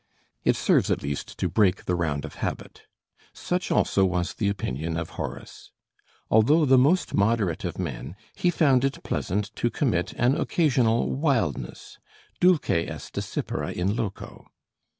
It 0.43 0.55
serves 0.55 0.89
at 0.89 1.03
least 1.03 1.37
to 1.37 1.47
break 1.47 1.85
the 1.85 1.93
round 1.95 2.25
of 2.25 2.33
habit. 2.41 2.87
Such 3.33 3.69
also 3.69 4.03
was 4.03 4.33
the 4.33 4.49
opinion 4.49 4.97
of 4.97 5.11
Horace. 5.11 5.69
Although 6.31 6.65
the 6.65 6.79
most 6.79 7.13
moderate 7.13 7.63
of 7.65 7.77
men, 7.77 8.15
he 8.33 8.49
found 8.49 8.83
it 8.83 9.03
pleasant 9.03 9.55
to 9.57 9.69
commit 9.69 10.13
an 10.13 10.35
occasional 10.35 11.13
wildness 11.15 11.99
("dulce 12.39 12.67
est 12.71 13.13
desipere 13.13 13.71
in 13.71 13.95
loco"). 13.95 14.47